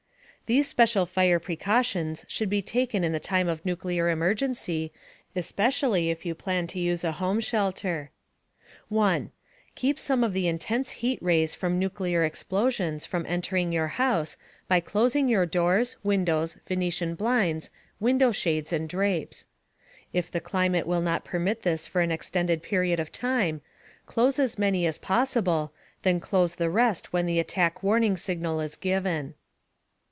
These 0.47 0.67
special 0.67 1.05
fire 1.05 1.39
precautions 1.39 2.25
should 2.27 2.49
be 2.49 2.61
taken 2.61 3.05
in 3.05 3.15
a 3.15 3.21
time 3.21 3.47
of 3.47 3.63
nuclear 3.65 4.09
emergency, 4.09 4.91
especially 5.33 6.09
if 6.09 6.25
you 6.25 6.35
plan 6.35 6.67
to 6.67 6.79
use 6.79 7.05
a 7.05 7.13
home 7.13 7.39
shelter: 7.39 8.11
(1) 8.89 9.31
Keep 9.75 9.97
some 9.97 10.25
of 10.25 10.33
the 10.33 10.49
intense 10.49 10.89
heat 10.89 11.19
rays 11.23 11.55
from 11.55 11.79
nuclear 11.79 12.25
explosions 12.25 13.05
from 13.05 13.25
entering 13.29 13.71
your 13.71 13.87
house 13.95 14.35
by 14.67 14.81
closing 14.81 15.29
your 15.29 15.45
doors, 15.45 15.95
windows, 16.03 16.57
venetian 16.67 17.15
blinds, 17.15 17.69
window 18.01 18.33
shades 18.33 18.73
and 18.73 18.89
drapes. 18.89 19.45
If 20.11 20.29
the 20.29 20.41
climate 20.41 20.85
will 20.85 21.01
not 21.01 21.23
permit 21.23 21.61
this 21.61 21.87
for 21.87 22.01
an 22.01 22.11
extended 22.11 22.61
period 22.61 22.99
of 22.99 23.09
time, 23.09 23.61
close 24.05 24.37
as 24.37 24.59
many 24.59 24.85
as 24.85 24.97
possible, 24.97 25.71
then 26.01 26.19
close 26.19 26.55
the 26.55 26.69
rest 26.69 27.13
when 27.13 27.25
the 27.25 27.39
Attack 27.39 27.81
Warning 27.81 28.17
Signal 28.17 28.59
is 28.59 28.75
given. 28.75 29.35